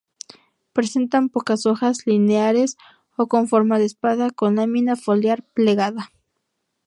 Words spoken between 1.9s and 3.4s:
lineares o